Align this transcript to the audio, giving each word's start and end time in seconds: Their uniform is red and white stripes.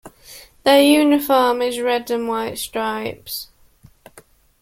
Their 0.63 0.81
uniform 0.81 1.61
is 1.61 1.79
red 1.79 2.09
and 2.09 2.27
white 2.27 2.57
stripes. 2.57 3.49